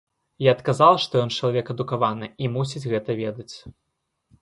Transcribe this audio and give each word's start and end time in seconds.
Я 0.45 0.53
адказала, 0.57 0.97
што 1.03 1.19
ён 1.27 1.33
чалавек 1.37 1.71
адукаваны, 1.75 2.33
і 2.45 2.53
мусіць 2.57 2.85
гэта 2.91 3.21
ведаць. 3.25 3.51